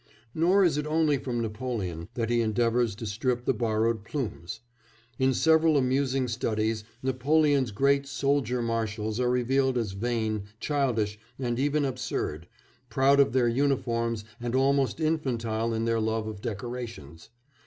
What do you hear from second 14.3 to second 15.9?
and almost infantile in